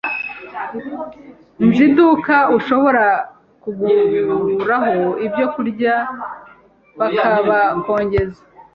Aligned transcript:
Nzi 1.67 1.81
iduka 1.89 2.35
ushobora 2.57 3.05
kuguraho 3.63 5.03
ibyo 5.25 5.45
kurya 5.53 5.93
baka 6.97 7.29
kongeza. 7.85 8.41